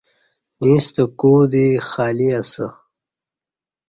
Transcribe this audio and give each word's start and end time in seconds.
ییݩستہ 0.63 1.03
کوع 1.19 1.41
دی 1.51 1.65
خالی 1.89 2.27
اسہ 2.39 2.65